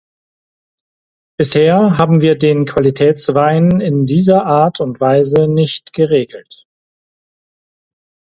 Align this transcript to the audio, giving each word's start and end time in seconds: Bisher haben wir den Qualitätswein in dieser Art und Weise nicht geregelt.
Bisher 1.37 1.99
haben 1.99 2.21
wir 2.21 2.35
den 2.35 2.65
Qualitätswein 2.65 3.81
in 3.81 4.07
dieser 4.07 4.47
Art 4.47 4.79
und 4.79 4.99
Weise 4.99 5.47
nicht 5.47 5.93
geregelt. 5.93 6.65